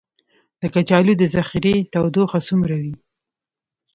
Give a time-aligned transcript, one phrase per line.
[0.61, 2.93] د کچالو د ذخیرې تودوخه څومره وي؟